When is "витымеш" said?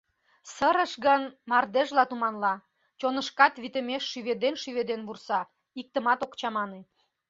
3.61-4.03